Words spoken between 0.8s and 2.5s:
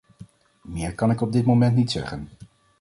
kan ik op dit moment niet zeggen.